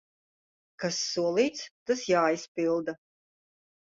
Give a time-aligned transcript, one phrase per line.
[0.83, 2.95] Kas solīts, tas jāizpilda.